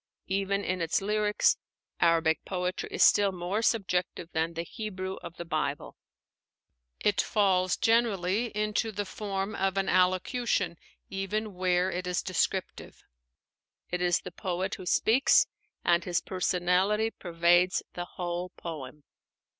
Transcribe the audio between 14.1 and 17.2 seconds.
the poet who speaks, and his personality